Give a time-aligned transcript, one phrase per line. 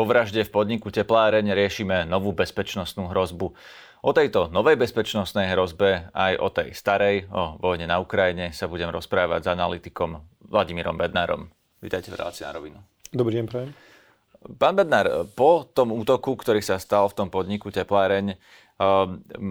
[0.00, 3.52] Po vražde v podniku Tepláreň riešime novú bezpečnostnú hrozbu.
[4.00, 8.88] O tejto novej bezpečnostnej hrozbe aj o tej starej, o vojne na Ukrajine sa budem
[8.88, 11.52] rozprávať s analytikom Vladimírom Bednárom.
[11.84, 12.78] Vítajte v relácii na rovinu.
[13.12, 13.76] Dobrý deň, prajem.
[14.56, 18.40] Pán Bednár, po tom útoku, ktorý sa stal v tom podniku Tepláreň,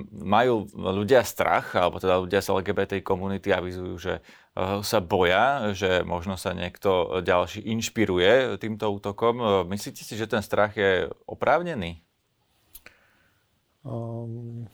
[0.09, 6.02] majú ľudia strach, alebo teda ľudia z LGBT komunity avizujú, že eh, sa boja, že
[6.02, 9.36] možno sa niekto ďalší inšpiruje týmto útokom.
[9.38, 12.02] Eh, myslíte si, že ten strach je oprávnený?
[13.86, 14.65] Um,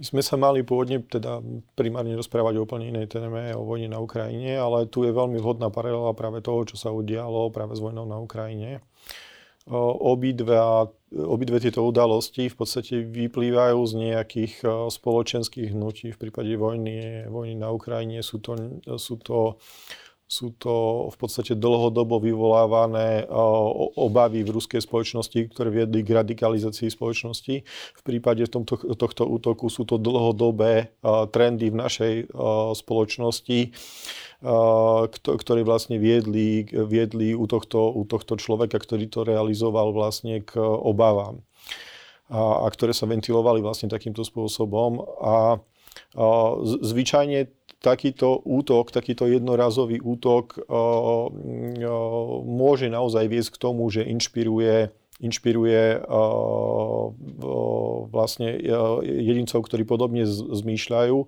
[0.00, 1.44] my sme sa mali pôvodne teda
[1.76, 5.68] primárne rozprávať o úplne inej téme, o vojne na Ukrajine, ale tu je veľmi vhodná
[5.68, 8.80] paralela práve toho, čo sa udialo práve s vojnou na Ukrajine
[9.74, 14.54] obidva, obidve tieto udalosti v podstate vyplývajú z nejakých
[14.90, 16.10] spoločenských hnutí.
[16.10, 18.58] V prípade vojny, vojny na Ukrajine sú to,
[18.98, 19.62] sú to
[20.26, 23.30] sú to v podstate dlhodobo vyvolávané
[23.94, 27.62] obavy v ruskej spoločnosti, ktoré viedli k radikalizácii spoločnosti.
[27.66, 30.90] V prípade tomto, tohto útoku sú to dlhodobé
[31.30, 32.14] trendy v našej
[32.74, 33.70] spoločnosti,
[35.22, 41.38] ktoré vlastne viedli, viedli u, tohto, u tohto človeka, ktorý to realizoval vlastne k obavám.
[42.26, 44.98] A, a ktoré sa ventilovali vlastne takýmto spôsobom.
[45.22, 45.62] A,
[46.18, 46.26] a
[46.82, 47.46] zvyčajne
[47.86, 50.58] takýto útok, takýto jednorazový útok
[52.42, 56.04] môže naozaj viesť k tomu, že inšpiruje inšpiruje
[58.12, 58.52] vlastne
[59.00, 61.18] jedincov, ktorí podobne zmýšľajú,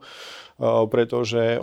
[0.92, 1.56] pretože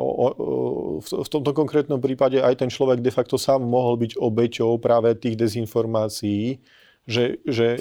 [1.05, 5.37] v tomto konkrétnom prípade aj ten človek de facto sám mohol byť obeťou práve tých
[5.37, 6.57] dezinformácií,
[7.05, 7.79] že, že e,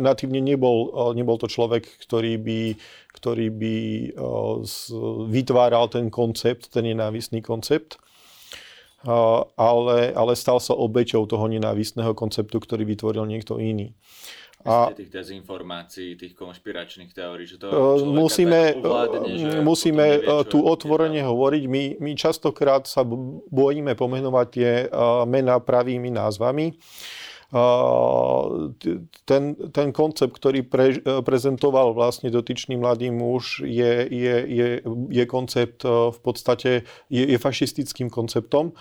[0.00, 2.60] natívne nebol, e, nebol to človek, ktorý by,
[3.12, 4.08] ktorý by e,
[5.28, 8.00] vytváral ten koncept, ten nenávisný koncept,
[9.54, 13.94] ale, ale stal sa obeťou toho nenávistného konceptu, ktorý vytvoril niekto iný.
[14.66, 17.70] A tých dezinformácií, tých konšpiračných teórií, že to
[18.10, 21.62] musíme, ovládne, že musíme nevie, tu otvorene hovoriť.
[21.70, 23.06] My, my častokrát sa
[23.54, 24.70] bojíme pomenovať tie
[25.30, 26.74] mená pravými názvami
[29.24, 29.42] ten,
[29.72, 34.68] ten koncept, ktorý pre, prezentoval vlastne dotyčný mladý muž, je, je, je,
[35.08, 38.76] je koncept v podstate, je, je fašistickým konceptom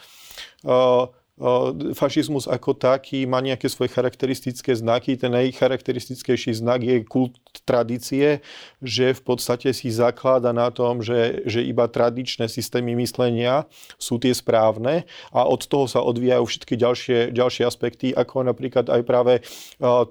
[1.93, 5.13] fašizmus ako taký má nejaké svoje charakteristické znaky.
[5.21, 8.41] Ten najcharakteristickejší znak je kult tradície,
[8.81, 13.69] že v podstate si zaklada na tom, že, že iba tradičné systémy myslenia
[14.01, 19.01] sú tie správne a od toho sa odvíjajú všetky ďalšie, ďalšie aspekty, ako napríklad aj
[19.05, 19.45] práve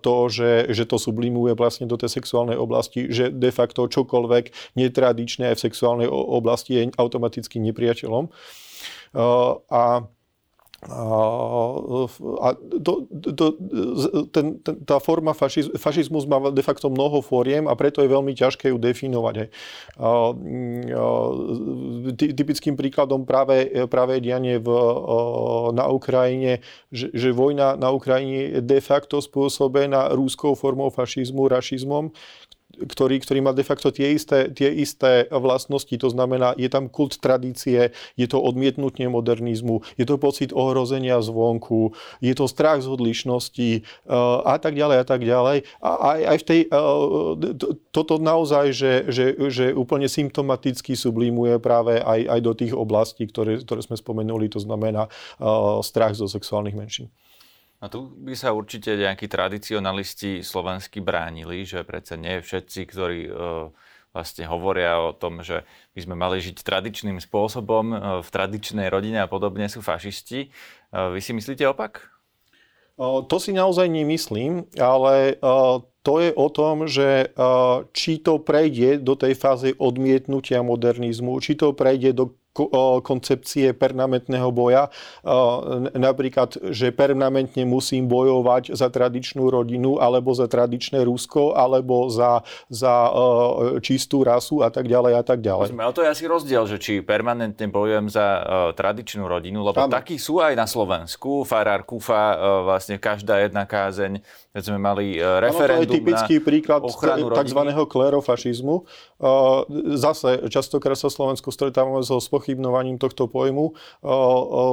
[0.02, 5.50] to, že, že to sublimuje vlastne do tej sexuálnej oblasti, že de facto čokoľvek netradičné
[5.50, 8.30] aj v sexuálnej oblasti je automaticky nepriateľom.
[9.66, 9.82] A
[10.86, 12.48] a
[12.82, 13.46] to, to,
[14.30, 18.32] ten, ten, tá forma fašiz, fašizmus má de facto mnoho fóriem a preto je veľmi
[18.38, 19.34] ťažké ju definovať.
[19.36, 20.08] A, a,
[22.14, 24.68] typickým príkladom práve, práve dianie v,
[25.74, 26.62] na Ukrajine,
[26.94, 32.14] že, že vojna na Ukrajine je de facto spôsobená rúskou formou fašizmu, rašizmom,
[32.76, 37.16] ktorý, ktorý má de facto tie isté, tie isté vlastnosti, to znamená, je tam kult
[37.18, 43.70] tradície, je to odmietnutie modernizmu, je to pocit ohrozenia zvonku, je to strach z odlišnosti
[44.06, 45.64] uh, a tak ďalej a tak ďalej.
[45.80, 46.60] A aj, aj v tej,
[47.56, 53.24] to, toto naozaj, že, že, že úplne symptomaticky sublimuje práve aj, aj do tých oblastí,
[53.28, 57.08] ktoré, ktoré sme spomenuli, to znamená uh, strach zo sexuálnych menšín.
[57.76, 63.32] A tu by sa určite nejakí tradicionalisti slovensky bránili, že predsa nie všetci, ktorí e,
[64.16, 69.20] vlastne hovoria o tom, že by sme mali žiť tradičným spôsobom e, v tradičnej rodine
[69.20, 70.48] a podobne sú fašisti.
[70.48, 72.16] E, vy si myslíte opak?
[72.96, 75.36] To si naozaj nemyslím, ale
[76.00, 77.28] to je o tom, že
[77.92, 82.32] či to prejde do tej fázy odmietnutia modernizmu, či to prejde do
[83.04, 84.88] koncepcie permanentného boja.
[85.92, 92.40] Napríklad, že permanentne musím bojovať za tradičnú rodinu, alebo za tradičné Rusko, alebo za,
[92.72, 93.12] za
[93.84, 95.76] čistú rasu a tak ďalej a tak ďalej.
[95.76, 98.26] ale to je asi rozdiel, že či permanentne bojujem za
[98.72, 99.92] tradičnú rodinu, lebo ano.
[99.92, 101.44] takí sú aj na Slovensku.
[101.44, 104.24] Farár Kufa, vlastne každá jedna kázeň,
[104.56, 107.60] keď sme mali referendum ano, to je typický príklad tzv.
[107.84, 108.76] klerofašizmu.
[110.00, 113.74] Zase častokrát sa Slovensku stretávame so spochybným spochybnovaním tohto pojmu.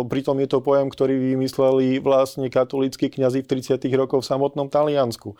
[0.06, 3.82] Pritom je to pojem, ktorý vymysleli vlastne katolíckí kňazi v 30.
[3.98, 5.34] rokoch v samotnom Taliansku.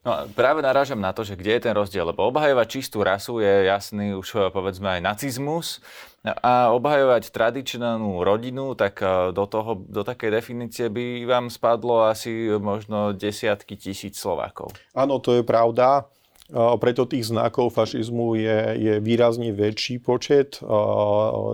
[0.00, 3.68] No, práve narážam na to, že kde je ten rozdiel, lebo obhajovať čistú rasu je
[3.68, 5.84] jasný už eh, povedzme aj nacizmus
[6.24, 12.48] a obhajovať tradičnú rodinu, tak eh, do, toho, do takej definície by vám spadlo asi
[12.56, 14.72] možno desiatky tisíc Slovákov.
[14.96, 16.08] Áno, to je pravda.
[16.52, 20.58] Preto tých znakov fašizmu je, je výrazne väčší počet.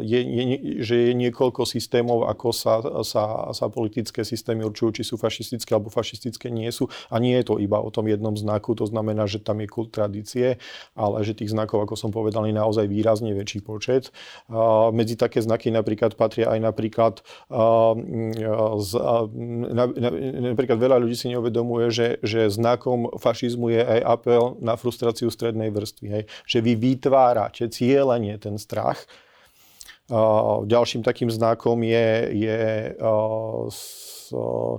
[0.01, 0.43] Je, je,
[0.81, 5.93] že je niekoľko systémov, ako sa, sa, sa politické systémy určujú, či sú fašistické alebo
[5.93, 6.89] fašistické nie sú.
[7.13, 9.93] A nie je to iba o tom jednom znaku, to znamená, že tam je kult
[9.93, 10.57] tradície,
[10.97, 14.09] ale že tých znakov, ako som povedal, je naozaj výrazne väčší počet.
[14.97, 17.21] Medzi také znaky napríklad patria aj napríklad
[18.81, 18.91] z,
[20.41, 25.75] napríklad veľa ľudí si neuvedomuje, že, že znakom fašizmu je aj apel na frustráciu strednej
[25.75, 26.07] vrstvy.
[26.07, 26.23] Hej.
[26.47, 29.03] Že vy vytvárate cieľenie ten strach.
[30.07, 32.61] Uh, ďalším takým znakom je, je
[32.95, 34.79] uh, s, uh,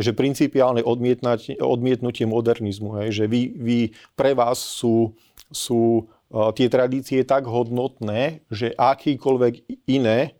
[0.00, 0.80] že principiálne
[1.60, 3.78] odmietnutie modernizmu, hej, že vy, vy,
[4.18, 5.14] pre vás sú,
[5.54, 6.10] sú
[6.58, 10.39] tie tradície tak hodnotné, že akýkoľvek iné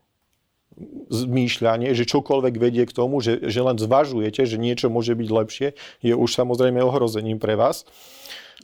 [1.11, 5.69] zmýšľanie, že čokoľvek vedie k tomu, že, že len zvažujete, že niečo môže byť lepšie,
[6.01, 7.85] je už samozrejme ohrozením pre vás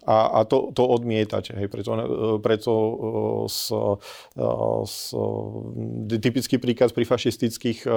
[0.07, 1.51] a, a to, to odmietate.
[1.51, 1.67] Hej.
[1.67, 1.91] Preto,
[2.39, 2.73] preto
[3.51, 3.75] s,
[4.87, 5.11] s,
[6.23, 7.91] typický príkaz pri fašistických,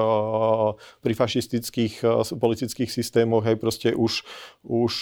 [1.06, 1.94] pri fašistických
[2.34, 4.26] politických systémoch, hej, proste už,
[4.66, 4.94] už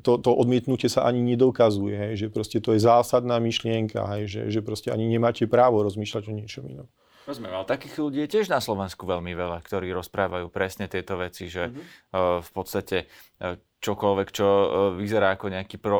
[0.00, 4.42] to, to odmietnutie sa ani nedokazuje, hej, že proste to je zásadná myšlienka, hej, že,
[4.48, 6.88] že proste ani nemáte právo rozmýšľať o niečom inom.
[7.26, 11.50] Rozumiem, ale takých ľudí je tiež na Slovensku veľmi veľa, ktorí rozprávajú presne tieto veci,
[11.50, 12.38] že mm-hmm.
[12.38, 13.10] v podstate
[13.42, 14.66] e, čokoľvek, čo e,
[15.02, 15.98] vyzerá ako nejaký pro,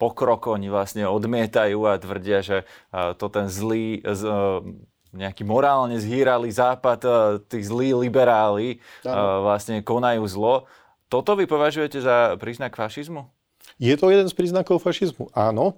[0.00, 2.64] pokrok, oni vlastne odmietajú a tvrdia, že
[3.20, 4.00] to ten zlý,
[5.12, 7.04] nejaký morálne zhýralý západ,
[7.52, 8.80] tí zlí liberáli
[9.44, 10.64] vlastne konajú zlo.
[11.12, 13.28] Toto vy považujete za príznak fašizmu?
[13.76, 15.76] Je to jeden z príznakov fašizmu, áno.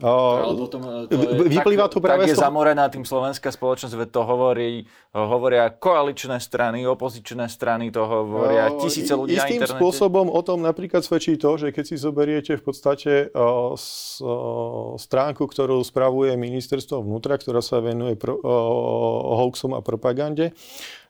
[0.00, 4.70] To je, vyplýva tak, to práve tak je zamorená tým slovenská spoločnosť, veď to hovorí,
[5.12, 9.76] hovoria koaličné strany, opozičné strany, to hovoria tisíce ľudí Istým na internete.
[9.76, 14.96] spôsobom o tom napríklad svedčí to, že keď si zoberiete v podstate uh, s, uh,
[14.96, 20.56] stránku, ktorú spravuje ministerstvo vnútra, ktorá sa venuje pro, uh, hoaxom a propagande,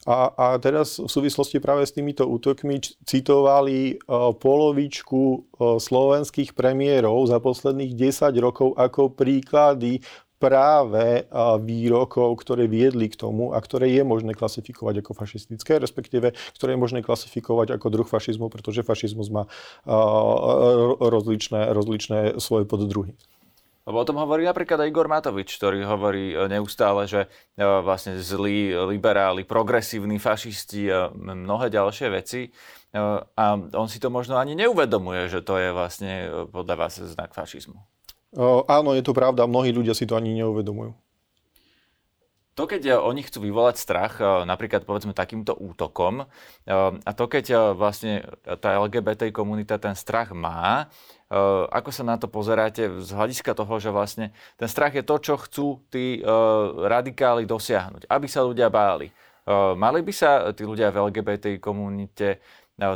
[0.09, 7.37] a, a teraz v súvislosti práve s týmito útokmi citovali uh, polovičku slovenských premiérov za
[7.37, 10.01] posledných 10 rokov ako príklady
[10.41, 11.29] práve
[11.61, 16.81] výrokov, ktoré viedli k tomu a ktoré je možné klasifikovať ako fašistické, respektíve ktoré je
[16.81, 19.45] možné klasifikovať ako druh fašizmu, pretože fašizmus má
[20.97, 23.13] rozličné, rozličné svoje poddruhy.
[23.89, 28.21] Lebo o tom hovorí napríklad aj Igor Matovič, ktorý hovorí e, neustále, že e, vlastne
[28.21, 32.53] zlí liberáli, progresívni fašisti mnohé ďalšie veci.
[32.91, 36.13] E, a on si to možno ani neuvedomuje, že to je vlastne
[36.51, 37.79] podľa vás znak fašizmu.
[38.39, 40.95] O, áno, je to pravda, mnohí ľudia si to ani neuvedomujú.
[42.59, 46.29] To, keď oni chcú vyvolať strach, napríklad povedzme takýmto útokom,
[46.69, 48.27] a to, keď vlastne
[48.61, 50.93] tá LGBT komunita ten strach má,
[51.31, 55.15] Eh, ako sa na to pozeráte z hľadiska toho, že vlastne ten strach je to,
[55.23, 56.27] čo chcú tí eh,
[56.91, 59.07] radikáli dosiahnuť, aby sa ľudia báli.
[59.07, 62.43] Eh, mali by sa tí ľudia v LGBT komunite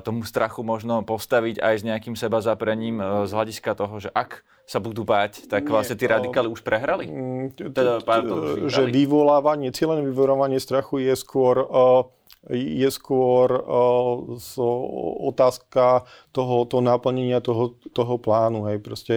[0.01, 2.99] tomu strachu možno postaviť aj s nejakým seba zaprením
[3.29, 7.05] z hľadiska toho, že ak sa budú báť, tak vlastne tí radikáli už prehrali?
[7.05, 11.69] Mm, teda, pardon, že vyvolávanie, cieľené vyvolávanie strachu je skôr
[12.53, 14.21] je skôr uh,
[15.25, 18.69] otázka toho, toho naplnenia toho, toho plánu.
[18.69, 18.85] Hej.
[18.85, 19.15] Proste,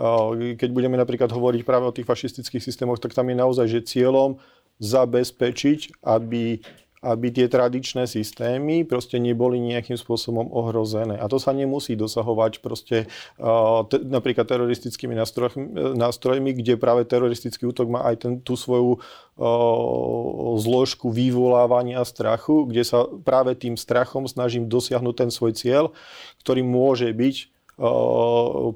[0.00, 3.84] uh, keď budeme napríklad hovoriť práve o tých fašistických systémoch, tak tam je naozaj že
[3.84, 4.40] cieľom
[4.80, 6.64] zabezpečiť, aby
[7.00, 11.16] aby tie tradičné systémy proste neboli nejakým spôsobom ohrozené.
[11.16, 13.08] A to sa nemusí dosahovať proste
[13.40, 19.00] uh, te, napríklad teroristickými nástrojmi, nástrojmi, kde práve teroristický útok má aj ten, tú svoju
[19.00, 25.84] uh, zložku vyvolávania strachu, kde sa práve tým strachom snažím dosiahnuť ten svoj cieľ,
[26.44, 27.59] ktorý môže byť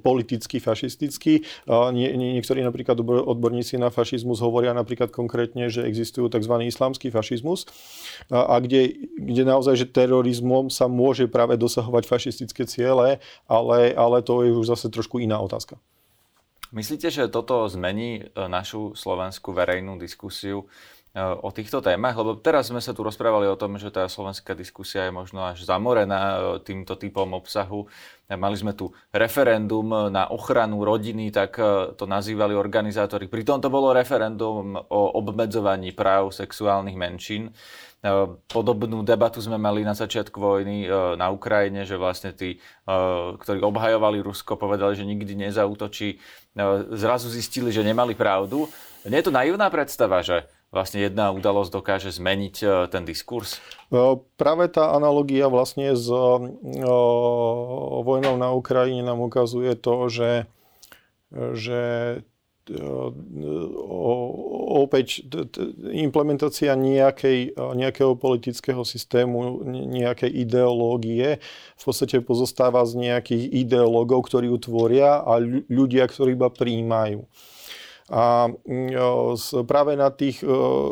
[0.00, 1.44] politicky fašistický.
[1.68, 6.54] Nie, nie, niektorí napríklad odborníci na fašizmus hovoria napríklad konkrétne, že existujú tzv.
[6.64, 7.68] islamský fašizmus,
[8.32, 14.40] a kde, kde naozaj, že terorizmom sa môže práve dosahovať fašistické ciele, ale, ale to
[14.40, 15.76] je už zase trošku iná otázka.
[16.75, 20.66] Myslíte, že toto zmení e, našu slovenskú verejnú diskusiu
[21.14, 25.06] o týchto témach, lebo teraz sme sa tu rozprávali o tom, že tá slovenská diskusia
[25.06, 27.87] je možno až zamorená týmto typom obsahu.
[28.35, 31.54] Mali sme tu referendum na ochranu rodiny, tak
[31.94, 33.30] to nazývali organizátori.
[33.30, 37.54] Pritom to bolo referendum o obmedzovaní práv sexuálnych menšín.
[38.50, 42.59] Podobnú debatu sme mali na začiatku vojny na Ukrajine, že vlastne tí,
[43.38, 46.18] ktorí obhajovali Rusko, povedali, že nikdy nezautočí.
[46.90, 48.66] Zrazu zistili, že nemali pravdu.
[49.06, 50.44] Nie je to naivná predstava, že
[50.75, 53.62] vlastne jedna udalosť dokáže zmeniť e, ten diskurs?
[53.95, 56.19] E, práve tá analogia vlastne s e,
[58.02, 60.50] vojnou na Ukrajine nám ukazuje to, že,
[61.33, 61.81] že
[64.73, 65.21] opäť
[65.93, 71.45] implementácia nejakej, nejakého politického systému, nejakej ideológie
[71.76, 75.37] v podstate pozostáva z nejakých ideológov, ktorí ju tvoria a
[75.69, 77.28] ľudia, ktorí iba príjmajú.
[78.12, 78.92] A mm,
[79.64, 80.44] práve na tých,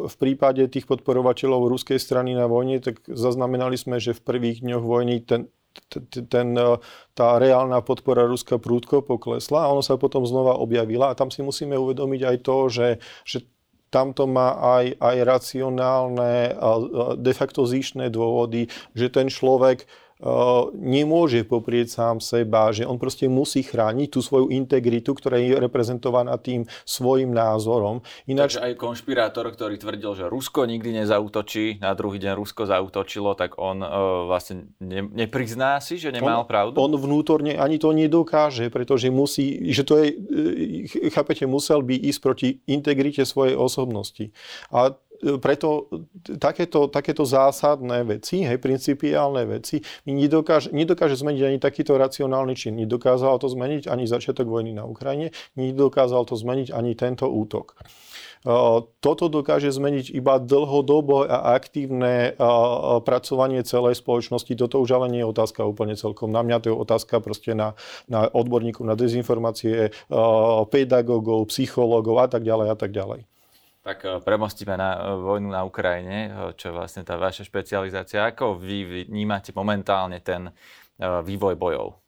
[0.09, 4.85] v prípade tých podporovateľov ruskej strany na vojne, tak zaznamenali sme, že v prvých dňoch
[4.85, 5.53] vojny ten,
[6.29, 6.57] ten,
[7.13, 11.13] tá reálna podpora Ruska prúdko poklesla a ono sa potom znova objavila.
[11.13, 12.89] A tam si musíme uvedomiť aj to, že,
[13.29, 13.45] že
[13.93, 16.57] tamto má aj, aj racionálne,
[17.21, 19.85] de facto zišné dôvody, že ten človek
[20.79, 26.39] nemôže poprieť sám seba, že on proste musí chrániť tú svoju integritu, ktorá je reprezentovaná
[26.39, 28.07] tým svojim názorom.
[28.31, 28.57] Ináč...
[28.57, 33.59] Takže aj konšpirátor, ktorý tvrdil, že Rusko nikdy nezautočí, na druhý deň Rusko zautočilo, tak
[33.59, 33.91] on uh,
[34.31, 36.79] vlastne ne, neprizná si, že nemal on, pravdu?
[36.79, 40.07] On vnútorne ani to nedokáže, pretože musí, že to je,
[40.87, 44.31] e, chápete, musel by ísť proti integrite svojej osobnosti.
[44.71, 44.95] A
[45.39, 45.87] preto
[46.43, 52.75] takéto, takéto zásadné veci, hej, principiálne veci, nedokáže, nedokáže zmeniť ani takýto racionálny čin.
[52.75, 57.79] Nedokázal to zmeniť ani začiatok vojny na Ukrajine, nedokázal to zmeniť ani tento útok.
[58.99, 62.35] Toto dokáže zmeniť iba dlhodobo a aktívne
[63.07, 64.59] pracovanie celej spoločnosti.
[64.59, 67.79] Toto už ale nie je otázka úplne celkom na mňa, to je otázka proste na,
[68.11, 69.95] na odborníkov na dezinformácie,
[70.75, 73.31] pedagógov, psychológov a tak ďalej a tak ďalej.
[73.83, 78.23] Tak eh, premostíme na eh, vojnu na Ukrajine, eh, čo je vlastne tá vaša špecializácia.
[78.23, 80.55] Ako vy vnímate momentálne ten
[81.03, 81.99] vývoj bojov?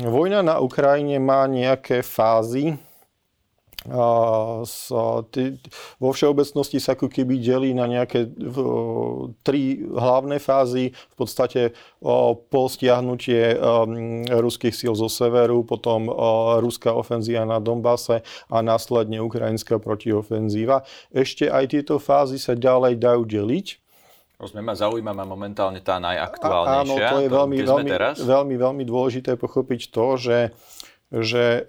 [0.00, 2.80] vojna na Ukrajine má nejaké fázy
[5.96, 8.28] vo všeobecnosti sa ako keby delí na nejaké
[9.40, 10.92] tri hlavné fázy.
[10.92, 11.72] V podstate
[12.52, 13.56] po stiahnutie
[14.28, 16.12] ruských síl zo severu, potom
[16.60, 18.20] ruská ofenzíva na Donbase
[18.52, 20.84] a následne ukrajinská protiofenzíva.
[21.08, 23.80] Ešte aj tieto fázy sa ďalej dajú deliť.
[24.40, 26.84] Rozumiem, ma zaujíma ma momentálne tá najaktuálnejšia.
[26.84, 27.92] Áno, to je veľmi, veľmi,
[28.24, 30.36] veľmi, veľmi dôležité pochopiť to, že
[31.10, 31.66] že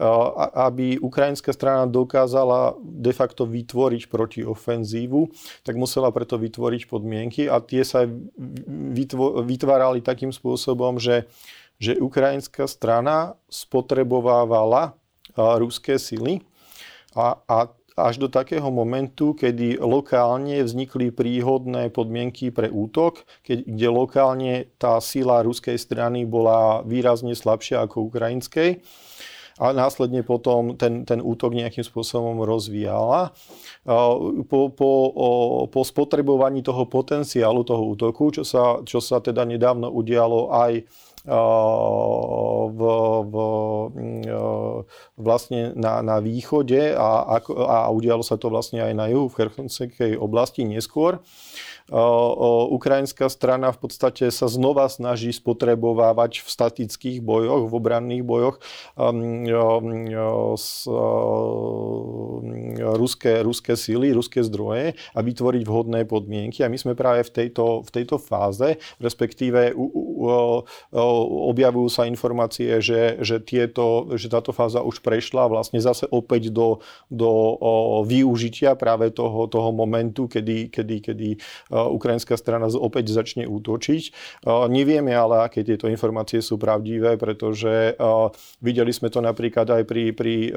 [0.53, 5.33] aby ukrajinská strana dokázala de facto vytvoriť protiofenzívu,
[5.65, 8.05] tak musela preto vytvoriť podmienky a tie sa
[9.41, 11.25] vytvárali takým spôsobom, že,
[11.81, 14.93] že ukrajinská strana spotrebovávala
[15.35, 16.45] ruské sily
[17.17, 17.57] a, a
[18.07, 24.97] až do takého momentu, kedy lokálne vznikli príhodné podmienky pre útok, keď, kde lokálne tá
[25.03, 28.81] sila ruskej strany bola výrazne slabšia ako ukrajinskej
[29.61, 33.29] a následne potom ten, ten útok nejakým spôsobom rozvíjala.
[34.49, 34.91] Po, po,
[35.69, 40.85] po spotrebovaní toho potenciálu toho útoku, čo sa, čo sa teda nedávno udialo aj
[41.25, 42.81] v,
[43.29, 43.35] v,
[45.17, 50.17] vlastne na, na východe a, a udialo sa to vlastne aj na juhu v Cherchonskej
[50.17, 51.21] oblasti neskôr
[52.71, 58.63] Ukrajinská strana v podstate sa znova snaží spotrebovávať v statických bojoch, v obranných bojoch
[58.95, 66.63] um, um, s, um, ruské, ruské síly, ruské zdroje a vytvoriť vhodné podmienky.
[66.63, 69.75] A my sme práve v tejto, v tejto fáze, respektíve
[71.51, 76.79] objavujú sa informácie, že, že, tieto, že táto fáza už prešla vlastne zase opäť do,
[77.11, 77.29] do
[78.07, 81.29] využitia práve toho, toho momentu, kedy, kedy, kedy
[81.71, 84.03] ukrajinská strana opäť začne útočiť.
[84.69, 87.97] Nevieme ale, aké tieto informácie sú pravdivé, pretože
[88.61, 90.53] videli sme to napríklad aj pri, pri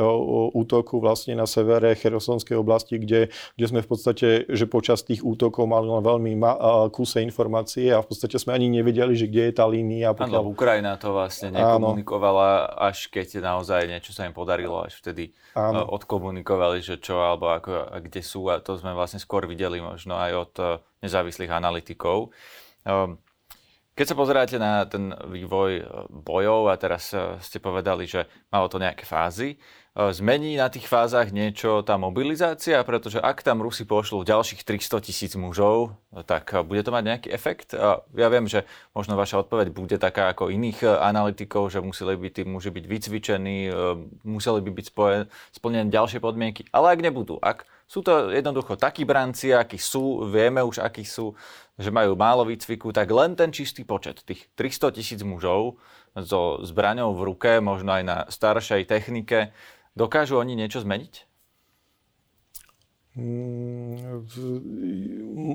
[0.55, 5.65] útoku vlastne na severe Cherosonskej oblasti, kde, kde sme v podstate, že počas tých útokov
[5.65, 6.53] mali len veľmi ma,
[6.93, 10.13] kuse informácie a v podstate sme ani nevedeli, že kde je tá línia.
[10.13, 10.44] Pokiaľ...
[10.45, 15.89] Áno, Ukrajina to vlastne nekomunikovala, až keď naozaj niečo sa im podarilo, až vtedy Áno.
[15.89, 20.33] odkomunikovali, že čo alebo ako, kde sú a to sme vlastne skôr videli možno aj
[20.37, 20.53] od
[21.01, 22.37] nezávislých analytikov.
[22.85, 23.24] Ehm,
[23.95, 28.67] Keď sa pozeráte na ten vývoj e, bojov a teraz e, ste povedali, že malo
[28.67, 29.57] to nejaké fázy, e,
[29.95, 32.83] zmení na tých fázach niečo tá mobilizácia?
[32.83, 35.95] Pretože ak tam Rusi pošlú ďalších 300 tisíc mužov,
[36.27, 37.71] tak bude to mať nejaký efekt?
[38.19, 38.67] Ja viem, že
[38.99, 43.71] možno vaša odpoveď bude taká ako iných analytikov, že museli by tí muži byť vycvičení,
[44.27, 44.87] museli by byť
[45.55, 46.67] splnené ďalšie podmienky.
[46.75, 51.37] Ale ak nebudú, ak sú to jednoducho takí branci, akí sú, vieme už, akí sú,
[51.77, 55.77] že majú málo výcviku, tak len ten čistý počet, tých 300 tisíc mužov
[56.15, 59.53] so zbraňou v ruke, možno aj na staršej technike,
[59.93, 61.34] dokážu oni niečo zmeniť?
[63.15, 64.27] Mm,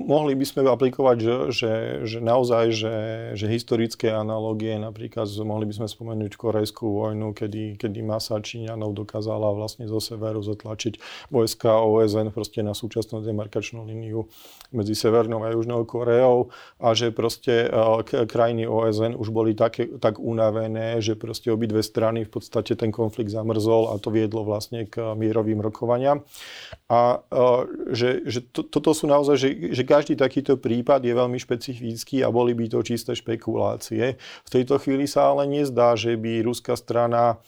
[0.08, 1.72] mohli by sme aplikovať, že, že,
[2.08, 2.96] že naozaj, že,
[3.36, 9.52] že historické analogie, napríklad mohli by sme spomenúť Korejskú vojnu, kedy, kedy masa Číňanov dokázala
[9.52, 14.24] vlastne zo severu zatlačiť vojska OSN proste na súčasnú demarkačnú líniu
[14.72, 16.48] medzi Severnou a Južnou Koreou
[16.80, 22.24] a že proste e, krajiny OSN už boli také, tak unavené, že proste obidve strany
[22.24, 26.24] v podstate ten konflikt zamrzol a to viedlo vlastne k mierovým rokovaniam.
[26.88, 27.49] A e,
[27.90, 32.28] že, že to, toto sú naozaj, že, že každý takýto prípad je veľmi špecifický a
[32.28, 34.18] boli by to čisté špekulácie.
[34.18, 37.38] V tejto chvíli sa ale nezdá, že by ruská strana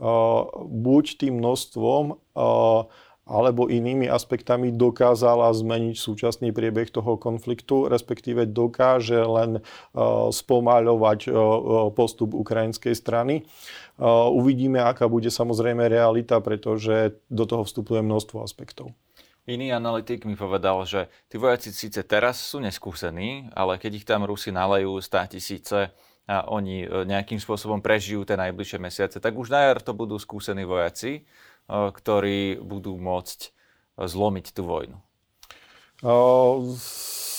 [0.00, 2.86] uh, buď tým množstvom uh,
[3.22, 11.30] alebo inými aspektami dokázala zmeniť súčasný priebeh toho konfliktu, respektíve dokáže len uh, spomaľovať
[11.94, 13.46] postup ukrajinskej strany.
[14.02, 18.90] Uvidíme, aká bude samozrejme realita, pretože do toho vstupuje množstvo aspektov.
[19.42, 24.22] Iný analytik mi povedal, že tí vojaci síce teraz sú neskúsení, ale keď ich tam
[24.22, 25.90] Rusi nalejú 100 tisíce
[26.30, 30.14] a oni e, nejakým spôsobom prežijú tie najbližšie mesiace, tak už na jar to budú
[30.22, 31.20] skúsení vojaci, e,
[31.66, 33.50] ktorí budú môcť e,
[34.06, 35.02] zlomiť tú vojnu.
[36.02, 36.74] Uh,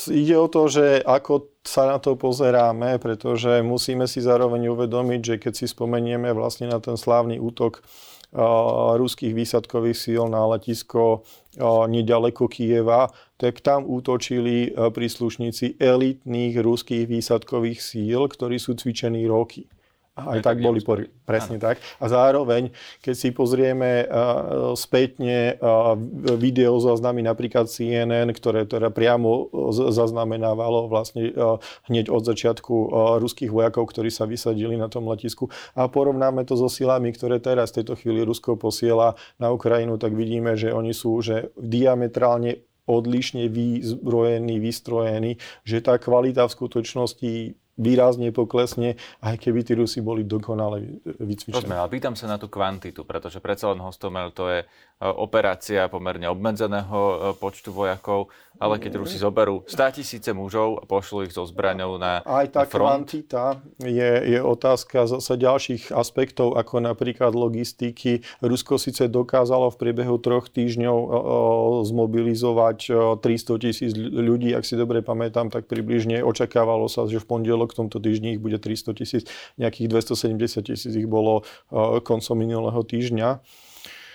[0.07, 5.36] ide o to, že ako sa na to pozeráme, pretože musíme si zároveň uvedomiť, že
[5.39, 7.83] keď si spomenieme vlastne na ten slávny útok
[8.98, 11.22] ruských výsadkových síl na letisko
[11.90, 19.70] nedaleko Kieva, tak tam útočili príslušníci elitných ruských výsadkových síl, ktorí sú cvičení roky.
[20.13, 21.65] Aj tak boli pori- presne ano.
[21.74, 21.82] tak.
[21.98, 22.70] A zároveň,
[23.01, 25.98] keď si pozrieme uh, spätne uh,
[26.38, 31.58] video záznamy napríklad CNN, ktoré teda priamo zaznamenávalo vlastne uh,
[31.89, 36.53] hneď od začiatku uh, ruských vojakov, ktorí sa vysadili na tom letisku a porovnáme to
[36.62, 40.93] so silami, ktoré teraz v tejto chvíli Rusko posiela na Ukrajinu, tak vidíme, že oni
[40.93, 47.33] sú že diametrálne odlišne vyzbrojení, vystrojení, že tá kvalita v skutočnosti
[47.77, 51.57] výrazne poklesne, aj keby tí Rusi boli dokonale vycvičení.
[51.57, 54.59] Rozumiem, ale pýtam sa na tú kvantitu, pretože predsa len Hostomel to je
[55.03, 60.83] E, operácia pomerne obmedzeného e, počtu vojakov, ale keď Rusi zoberú 100 tisíce mužov a
[60.88, 63.09] pošlú ich so zbraňou na Aj tá front.
[63.09, 68.24] kvantita je, je otázka zase ďalších aspektov, ako napríklad logistiky.
[68.40, 71.09] Rusko síce dokázalo v priebehu troch týždňov o,
[71.83, 72.79] zmobilizovať
[73.20, 77.78] 300 tisíc ľudí, ak si dobre pamätám, tak približne očakávalo sa, že v pondelok v
[77.88, 79.24] tomto týždni ich bude 300 tisíc,
[79.56, 81.48] nejakých 270 tisíc ich bolo
[82.04, 83.40] koncom minulého týždňa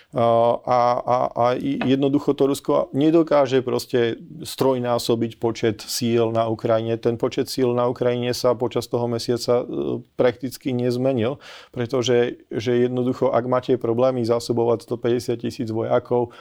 [0.09, 1.45] a, a, a
[1.85, 6.97] jednoducho to Rusko nedokáže proste strojnásobiť počet síl na Ukrajine.
[6.97, 9.65] Ten počet síl na Ukrajine sa počas toho mesiaca e,
[10.17, 11.37] prakticky nezmenil,
[11.77, 16.33] pretože že jednoducho, ak máte problémy zásobovať 150 tisíc vojakov,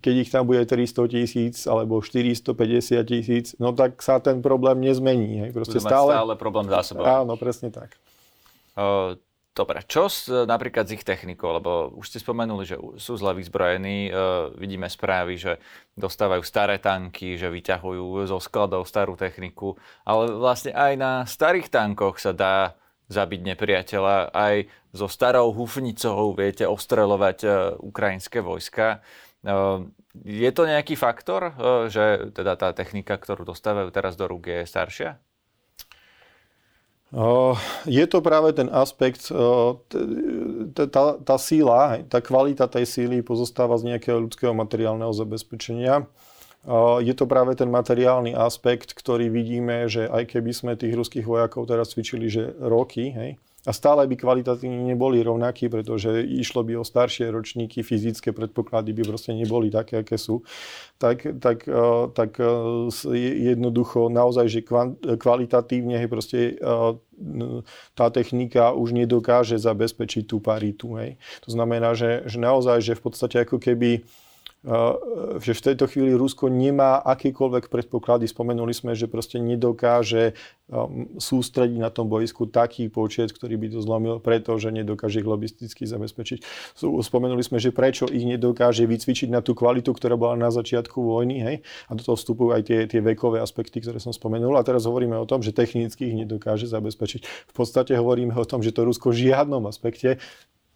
[0.00, 2.56] keď ich tam bude 300 tisíc alebo 450
[3.04, 5.44] tisíc, no tak sa ten problém nezmení.
[5.44, 5.50] Hej.
[5.52, 6.16] Proste stále...
[6.16, 7.06] stále problém zásobovať.
[7.12, 7.92] Áno, presne tak.
[8.72, 9.20] Uh,
[9.52, 11.52] Dobre, čo s, napríklad s ich technikou?
[11.52, 14.08] Lebo už ste spomenuli, že sú zle vyzbrojení.
[14.08, 14.10] E,
[14.56, 15.60] vidíme správy, že
[15.92, 19.76] dostávajú staré tanky, že vyťahujú zo skladov starú techniku.
[20.08, 22.80] Ale vlastne aj na starých tankoch sa dá
[23.12, 24.32] zabiť nepriateľa.
[24.32, 24.64] Aj
[24.96, 29.04] so starou hufnicou viete ostreľovať e, ukrajinské vojska.
[29.42, 29.54] E,
[30.22, 31.52] je to nejaký faktor, e,
[31.90, 35.18] že teda tá technika, ktorú dostávajú teraz do rúk, je staršia?
[37.84, 39.28] Je to práve ten aspekt,
[40.72, 46.08] tá, tá síla, tá kvalita tej síly pozostáva z nejakého ľudského materiálneho zabezpečenia.
[47.04, 51.68] Je to práve ten materiálny aspekt, ktorý vidíme, že aj keby sme tých ruských vojakov
[51.68, 56.84] teraz cvičili, že roky, hej, a stále by kvalitatívne neboli rovnakí, pretože išlo by o
[56.84, 60.42] staršie ročníky, fyzické predpoklady by proste neboli také, aké sú,
[60.98, 63.14] tak, tak, eh, tak eh,
[63.54, 64.60] jednoducho naozaj, že
[65.18, 66.40] kvalitatívne je proste
[67.94, 70.98] tá technika už nedokáže zabezpečiť tú paritu.
[70.98, 71.22] Hej.
[71.46, 74.02] To znamená, že, že naozaj, že v podstate ako keby
[75.42, 78.30] že v tejto chvíli Rusko nemá akýkoľvek predpoklady.
[78.30, 80.38] Spomenuli sme, že proste nedokáže
[80.70, 85.82] um, sústrediť na tom boisku taký počet, ktorý by to zlomil, pretože nedokáže ich logisticky
[85.82, 86.46] zabezpečiť.
[86.78, 91.42] Spomenuli sme, že prečo ich nedokáže vycvičiť na tú kvalitu, ktorá bola na začiatku vojny.
[91.42, 91.56] Hej?
[91.90, 94.54] A do toho vstupujú aj tie, tie vekové aspekty, ktoré som spomenul.
[94.54, 97.50] A teraz hovoríme o tom, že technicky ich nedokáže zabezpečiť.
[97.50, 100.22] V podstate hovoríme o tom, že to Rusko v žiadnom aspekte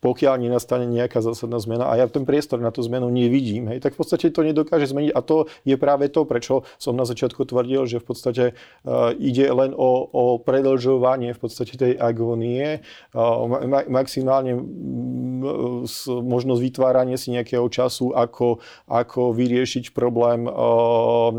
[0.06, 3.98] pokiaľ nenastane nejaká zásadná zmena a ja ten priestor na tú zmenu nevidím, hej, tak
[3.98, 7.90] v podstate to nedokáže zmeniť a to je práve to, prečo som na začiatku tvrdil,
[7.90, 12.86] že v podstate uh, ide len o, o predlžovanie v podstate tej agónie,
[13.18, 14.62] uh, ma, maximálne uh,
[16.06, 21.34] možnosť vytvárania si nejakého času, ako, ako vyriešiť problém uh,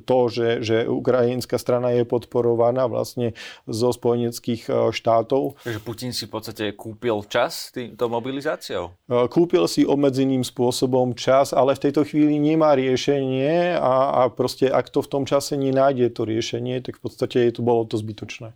[0.00, 3.36] to, že, že ukrajinská strana je podporovaná vlastne
[3.68, 5.60] zo spojeneckých štátov.
[5.66, 8.94] Takže Putin si v podstate kúpil čas tým, týmto mobilizáciou?
[9.10, 14.70] E, kúpil si obmedzeným spôsobom čas, ale v tejto chvíli nemá riešenie a, a proste
[14.70, 17.98] ak to v tom čase nenájde to riešenie, tak v podstate je to, bolo to
[17.98, 18.54] zbytočné.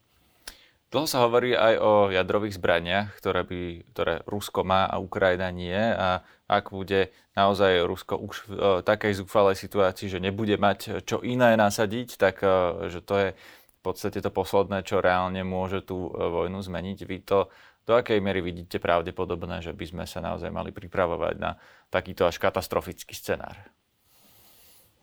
[0.95, 5.75] Dlho sa hovorí aj o jadrových zbraniach, ktoré, by, ktoré Rusko má a Ukrajina nie.
[5.75, 11.25] A ak bude naozaj Rusko už v uh, takej zúfalej situácii, že nebude mať čo
[11.25, 12.45] iné nasadiť, tak
[12.93, 16.99] že to je v podstate to posledné, čo reálne môže tú vojnu zmeniť.
[17.09, 17.49] Vy to
[17.83, 21.59] do akej miery vidíte pravdepodobné, že by sme sa naozaj mali pripravovať na
[21.91, 23.59] takýto až katastrofický scenár?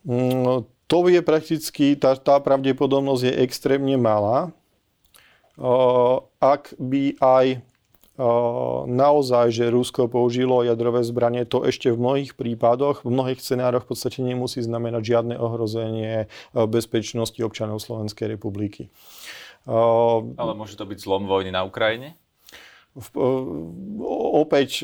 [0.08, 4.56] No, to je prakticky, tá, tá pravdepodobnosť je extrémne malá.
[6.40, 7.48] Ak by aj
[8.88, 13.96] naozaj, že Rusko použilo jadrové zbranie, to ešte v mnohých prípadoch, v mnohých scenároch v
[13.96, 18.92] podstate nemusí znamenať žiadne ohrozenie bezpečnosti občanov Slovenskej republiky.
[19.68, 22.16] Ale môže to byť zlom vojny na Ukrajine?
[24.34, 24.84] Opäť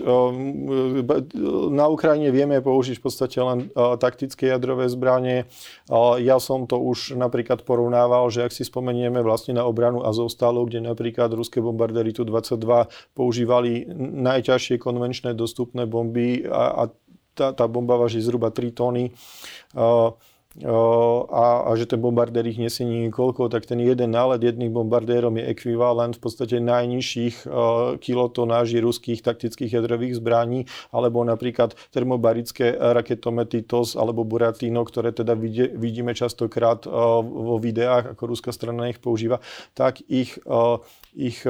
[1.73, 5.49] na Ukrajine vieme použiť v podstate len taktické jadrové zbranie.
[6.21, 10.85] Ja som to už napríklad porovnával, že ak si spomenieme vlastne na obranu Azovstalu, kde
[10.85, 12.87] napríklad ruské bombardéry Tu-22
[13.17, 16.93] používali najťažšie konvenčné dostupné bomby a, a
[17.35, 19.11] tá, tá bomba váži zhruba 3 tóny
[20.63, 25.51] a, a že ten bombardér ich nesie niekoľko, tak ten jeden nálet jedným bombardérom je
[25.51, 27.43] ekvivalent v podstate najnižších
[27.99, 30.63] kilotonáží ruských taktických jadrových zbraní,
[30.95, 35.35] alebo napríklad termobarické raketomety TOS alebo Buratino, ktoré teda
[35.75, 39.43] vidíme častokrát vo videách, ako ruská strana ich používa,
[39.75, 40.39] tak ich
[41.15, 41.47] ich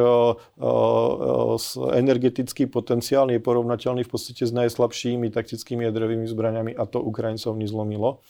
[1.94, 8.22] energetický potenciál je porovnateľný v podstate s najslabšími taktickými jadrovými zbraniami a to Ukrajincov nezlomilo.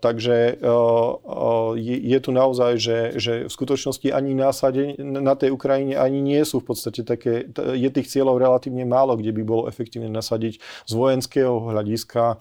[0.00, 5.98] Takže uh, je, je tu naozaj, že, že v skutočnosti ani násade na tej Ukrajine
[5.98, 10.06] ani nie sú v podstate také, je tých cieľov relatívne málo, kde by bolo efektívne
[10.06, 12.38] nasadiť z vojenského hľadiska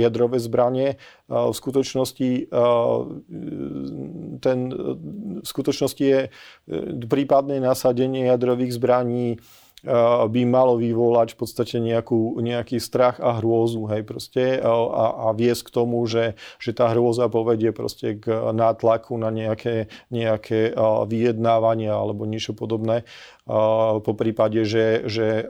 [0.00, 0.96] jadrové zbranie.
[1.28, 2.48] V skutočnosti,
[4.40, 4.58] ten,
[5.40, 6.20] v skutočnosti je
[7.04, 9.36] prípadné nasadenie jadrových zbraní
[10.30, 15.68] by malo vyvolať v podstate nejakú, nejaký strach a hrôzu, hej, proste, a, a viesť
[15.68, 20.76] k tomu, že, že tá hrôza povedie proste k nátlaku na nejaké, nejaké
[21.08, 23.08] vyjednávania alebo niečo podobné.
[24.04, 25.42] Po prípade, že, že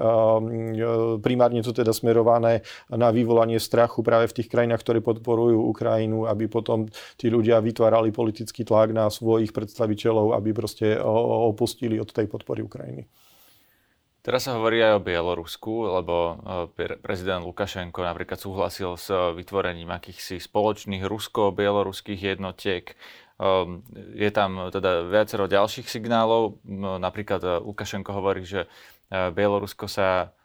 [1.21, 6.49] primárne to teda smerované na vyvolanie strachu práve v tých krajinách, ktoré podporujú Ukrajinu, aby
[6.49, 6.89] potom
[7.21, 10.97] tí ľudia vytvárali politický tlak na svojich predstaviteľov, aby proste
[11.51, 13.05] opustili od tej podpory Ukrajiny.
[14.21, 16.37] Teraz sa hovorí aj o Bielorusku, lebo
[16.77, 22.93] e, prezident Lukašenko napríklad súhlasil s vytvorením akýchsi spoločných rusko-bieloruských jednotiek.
[23.41, 23.81] Ehm,
[24.13, 26.61] je tam teda viacero ďalších signálov.
[27.01, 28.69] Napríklad e, Lukašenko hovorí, že
[29.09, 30.37] e, Bielorusko sa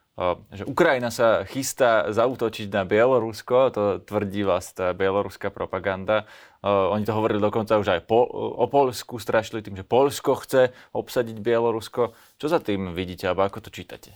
[0.56, 6.24] že Ukrajina sa chystá zautočiť na Bielorusko, to tvrdí vlastne bieloruská propaganda.
[6.64, 11.36] Oni to hovorili dokonca už aj po, o Polsku, strašili tým, že Polsko chce obsadiť
[11.44, 12.16] Bielorusko.
[12.40, 14.16] Čo za tým vidíte, alebo ako to čítate?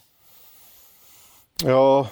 [1.68, 2.08] Jo,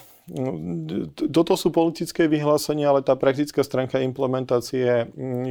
[1.32, 5.44] toto sú politické vyhlásenia, ale tá praktická stránka implementácie mm,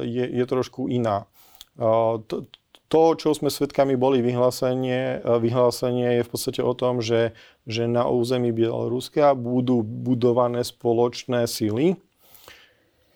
[0.00, 1.28] je, je trošku iná.
[1.76, 2.48] To,
[2.88, 7.32] to, čo sme svedkami boli vyhlásenie, vyhlásenie je v podstate o tom, že,
[7.64, 11.96] že na území Bieloruska budú budované spoločné sily,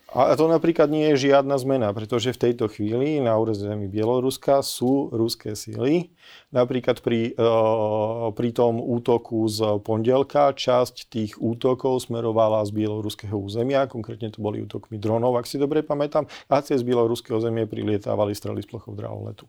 [0.09, 5.13] a to napríklad nie je žiadna zmena, pretože v tejto chvíli na území Bieloruska sú
[5.13, 6.17] ruské síly.
[6.49, 7.49] Napríklad pri, e,
[8.33, 14.65] pri tom útoku z pondelka časť tých útokov smerovala z bieloruského územia, konkrétne to boli
[14.65, 19.45] útokmi dronov, ak si dobre pamätám, a cez bieloruského územie prilietávali strely z plochov draholetu.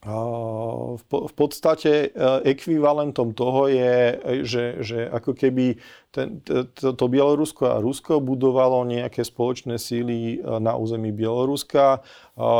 [0.00, 4.16] V podstate e, ekvivalentom toho je,
[4.48, 5.76] že, že ako keby
[6.10, 12.02] ten, to, to Bielorusko a Rusko budovalo nejaké spoločné síly na území Bieloruska.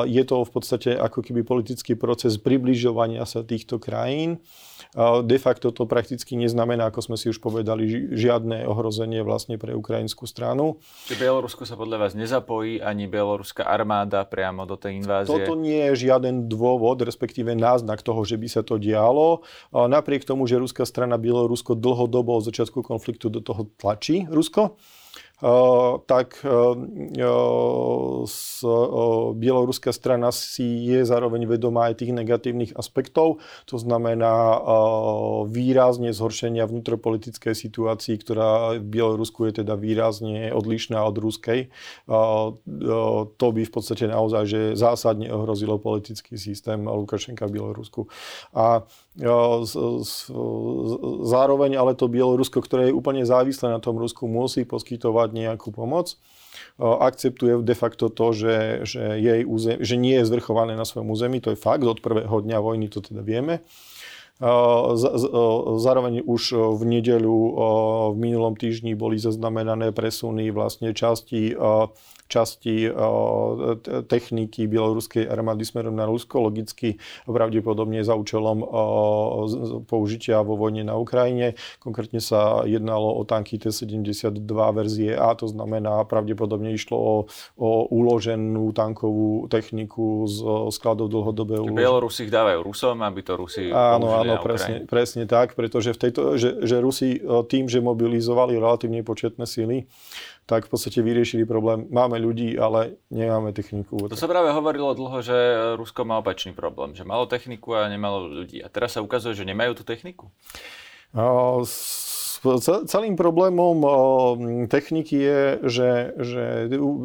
[0.06, 4.38] Je to v podstate ako keby politický proces približovania sa týchto krajín.
[5.26, 10.26] De facto to prakticky neznamená, ako sme si už povedali, žiadne ohrozenie vlastne pre ukrajinskú
[10.26, 10.82] stranu.
[11.10, 15.30] Čiže Bielorusko sa podľa vás nezapojí ani bieloruská armáda priamo do tej invázie?
[15.30, 19.42] Toto nie je žiaden dôvod, respektíve náznak toho, že by sa to dialo.
[19.74, 24.76] Napriek tomu, že ruská strana Bielorusko dlhodobo od začiatku konfliktu do toho tlačí Rusko,
[26.05, 26.44] tak
[29.40, 33.40] bieloruská strana si je zároveň vedomá aj tých negatívnych aspektov.
[33.72, 34.61] To znamená
[35.48, 41.72] výrazne zhoršenia vnútropolitickej situácii, ktorá v Bielorusku je teda výrazne odlišná od ruskej.
[42.05, 48.12] To by v podstate naozaj že zásadne ohrozilo politický systém Lukašenka v Bielorusku.
[48.53, 48.85] A
[51.28, 56.16] zároveň ale to Bielorusko, ktoré je úplne závislé na tom Rusku, musí poskytovať nejakú pomoc.
[56.80, 61.38] Akceptuje de facto to, že, že, jej územ, že nie je zvrchované na svojom území,
[61.44, 63.61] to je fakt, od prvého dňa vojny to teda vieme.
[65.76, 67.38] Zároveň už v nedeľu
[68.11, 71.52] v minulom týždni boli zaznamenané presuny vlastne časti
[72.30, 72.94] časti eh,
[74.06, 78.68] techniky bieloruskej armády smerom na Rusko, logicky pravdepodobne za účelom eh,
[79.90, 81.58] použitia vo vojne na Ukrajine.
[81.82, 87.14] Konkrétne sa jednalo o tanky T-72 verzie A, to znamená pravdepodobne išlo o,
[87.58, 90.38] o uloženú tankovú techniku z
[90.70, 91.82] skladov dlhodobého uloženia.
[91.82, 96.20] Bielorusi ich dávajú Rusom, aby to Rusi Áno, áno, presne, presne tak, pretože v tejto,
[96.38, 99.88] že, že Rusi eh, tým, že mobilizovali relatívne početné sily,
[100.50, 101.86] tak v podstate vyriešili problém.
[101.94, 104.10] Máme ľudí, ale nemáme techniku.
[104.10, 105.36] To sa práve hovorilo dlho, že
[105.78, 108.58] Rusko má opačný problém, že malo techniku a nemalo ľudí.
[108.58, 110.26] A teraz sa ukazuje, že nemajú tú techniku?
[112.90, 113.78] Celým problémom
[114.66, 116.44] techniky je, že, že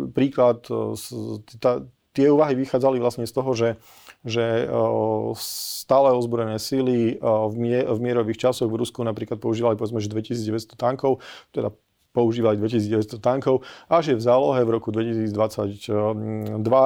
[0.09, 0.65] príklad,
[1.61, 1.85] tá,
[2.17, 3.69] tie úvahy vychádzali vlastne z toho, že,
[4.25, 4.65] že
[5.37, 11.21] stále ozbrojené síly v mierových časoch v Rusku napríklad používali povedzme, že 2900 tankov,
[11.53, 11.69] teda
[12.15, 15.35] používali 2900 tankov a že v zálohe v roku 2022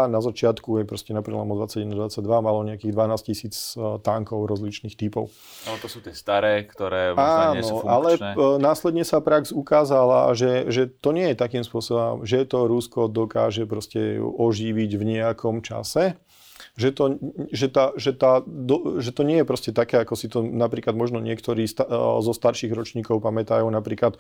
[0.10, 5.30] na začiatku je proste na prelomu 21-22 malo nejakých 12 tisíc e, tankov rozličných typov.
[5.70, 8.34] No to sú tie staré, ktoré možno Áno, nie sú funkčné.
[8.34, 13.06] ale následne sa prax ukázala, že, že to nie je takým spôsobom, že to Rusko
[13.06, 16.18] dokáže proste oživiť v nejakom čase
[16.80, 17.20] že to,
[17.52, 20.96] že, tá, že, tá, do, že to nie je proste také, ako si to napríklad
[20.96, 21.92] možno niektorí sta, e,
[22.24, 24.20] zo starších ročníkov pamätajú, napríklad e,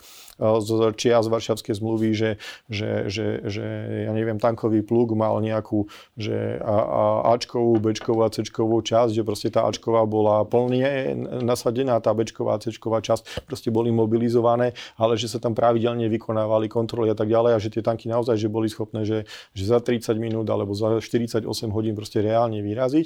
[0.60, 2.32] z čia z Varšavskej zmluvy, že,
[2.67, 3.65] že, že, že
[4.04, 5.88] ja neviem, tankový plug mal nejakú
[6.19, 12.04] že a, a Ačkovú, Bčkovú a Cčkovú časť, že proste tá Ačková bola plne nasadená,
[12.04, 17.08] tá Bčková a Cčková časť proste boli mobilizované, ale že sa tam pravidelne vykonávali kontroly
[17.08, 19.24] a tak ďalej a že tie tanky naozaj že boli schopné, že,
[19.56, 23.05] že za 30 minút alebo za 48 hodín proste reálne reálne vyraziť.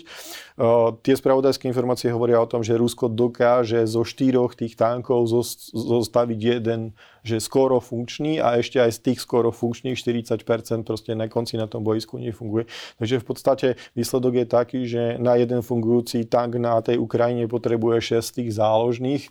[1.03, 5.27] Tie spravodajské informácie hovoria o tom, že Rusko dokáže zo štyroch tých tankov
[5.75, 11.27] zostaviť jeden, že skoro funkčný a ešte aj z tých skoro funkčných 40% proste na
[11.27, 12.67] konci na tom boisku nefunguje.
[12.99, 18.19] Takže v podstate výsledok je taký, že na jeden fungujúci tank na tej Ukrajine potrebuje
[18.19, 19.27] 6 tých záložných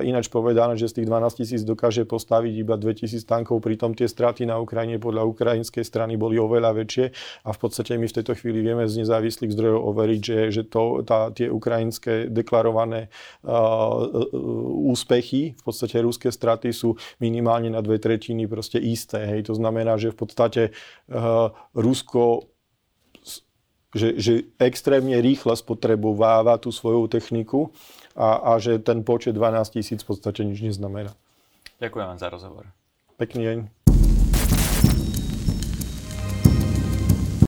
[0.00, 4.48] Ináč povedané, že z tých 12 tisíc dokáže postaviť iba 2000 tankov, pritom tie straty
[4.48, 7.04] na Ukrajine podľa ukrajinskej strany boli oveľa väčšie
[7.44, 11.04] a v podstate my v tejto chvíli vieme z nezávislých zdrojov overiť, že, že to,
[11.04, 13.12] tá, tie ukrajinské deklarované
[13.44, 14.08] uh,
[14.88, 19.28] úspechy, v podstate ruské straty sú minimálne na dve tretiny proste isté.
[19.28, 19.52] Hej.
[19.52, 20.62] To znamená, že v podstate
[21.12, 22.48] uh, Rusko
[23.94, 27.70] že, že extrémne rýchle spotrebováva tú svoju techniku
[28.14, 31.12] a, a že ten počet 12 tisíc v podstate nič neznamená.
[31.82, 32.64] Ďakujem vám za rozhovor.
[33.18, 33.83] Pekný deň.